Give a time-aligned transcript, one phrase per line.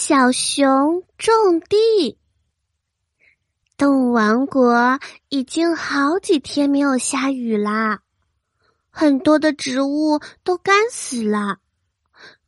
[0.00, 2.18] 小熊种地。
[3.76, 7.98] 动物王国已经好几天没有下雨啦，
[8.90, 11.58] 很多的植物都干死了，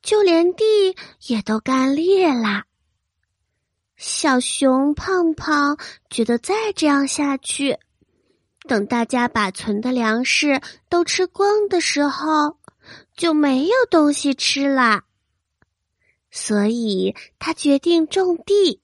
[0.00, 0.64] 就连地
[1.26, 2.66] 也都干裂啦。
[3.96, 5.76] 小熊胖胖
[6.08, 7.76] 觉得再这样下去，
[8.69, 12.58] 等大家把存的粮食都吃光的时候，
[13.17, 15.03] 就没有东西吃啦。
[16.30, 18.80] 所以他决定种地。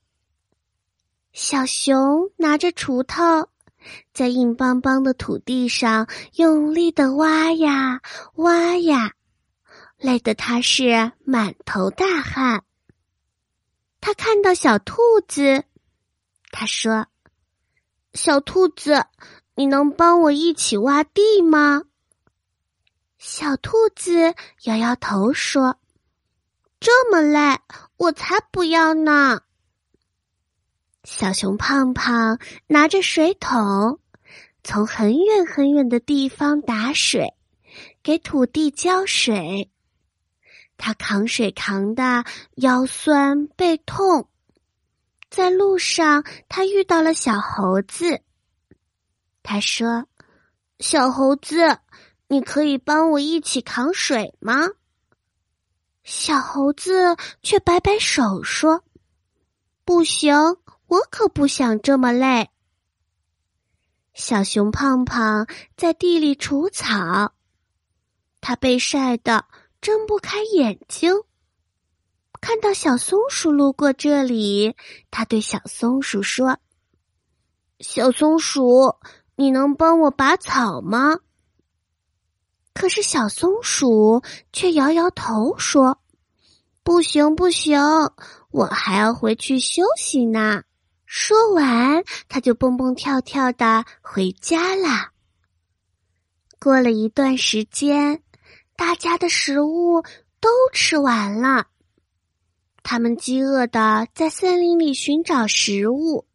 [1.33, 3.48] 小熊拿着锄头，
[4.12, 8.01] 在硬邦邦的土地上用力的挖呀
[8.34, 9.12] 挖呀，
[9.98, 12.65] 累得他是满头大汗。
[14.01, 15.65] 他看到小兔子，
[16.51, 17.06] 他说
[18.15, 19.05] ：“小兔子，
[19.55, 21.83] 你能帮我一起挖地吗？”
[23.19, 24.34] 小兔子
[24.65, 25.78] 摇摇头说。
[26.87, 27.59] 这么累，
[27.97, 29.41] 我才不要呢！
[31.03, 33.98] 小熊胖胖拿着水桶，
[34.62, 37.34] 从很远很远的地方打水，
[38.05, 39.73] 给土地浇水。
[40.77, 44.28] 他扛水扛的腰酸背痛，
[45.28, 48.23] 在路上他遇到了小猴子。
[49.43, 50.06] 他说
[50.78, 51.81] ：“小猴子，
[52.28, 54.69] 你可以帮我一起扛水吗？”
[56.09, 58.85] 小猴子却摆摆手说
[59.85, 60.37] ：“不行，
[60.87, 62.49] 我可不想这么累。”
[64.15, 67.34] 小熊胖胖在地里除草，
[68.41, 69.47] 他被晒得
[69.81, 71.12] 睁不开眼睛。
[72.41, 74.77] 看到小松鼠路过这里，
[75.11, 76.61] 他对小松鼠说
[77.81, 78.95] ：“小松鼠，
[79.34, 81.19] 你能帮我拔草吗？”
[82.77, 85.98] 可是小松鼠却摇摇头说
[86.84, 87.80] ：“不行，不行，
[88.50, 90.62] 我还要回去休息呢。”
[91.06, 95.10] 说完，他就蹦蹦跳跳的回家啦。
[96.60, 98.20] 过了一段时间，
[98.76, 100.03] 大家的食物
[100.38, 101.69] 都吃完了，
[102.82, 106.26] 他们饥饿的在森林里寻找食物。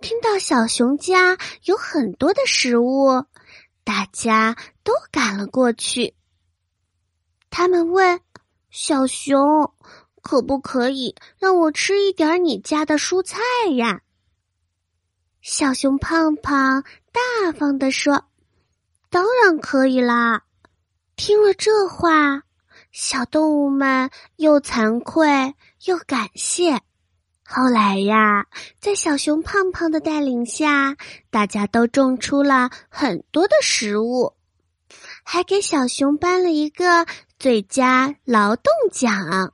[0.00, 3.26] 听到小熊家有很多的食物。
[3.82, 4.56] 大家
[4.90, 6.14] 都赶了过去。
[7.48, 8.20] 他们问
[8.70, 9.72] 小熊
[10.20, 13.38] ：“可不可以让我吃一点你家的蔬菜
[13.76, 14.00] 呀？”
[15.42, 18.24] 小熊胖胖大方的说
[19.10, 20.42] ：“当然可以啦！”
[21.14, 22.42] 听了这话，
[22.90, 26.80] 小动物们又惭愧又感谢。
[27.46, 28.48] 后来呀，
[28.80, 30.96] 在小熊胖胖的带领下，
[31.30, 34.34] 大家都种出了很多的食物，
[35.22, 37.06] 还给小熊颁了一个
[37.38, 39.52] 最佳劳动奖。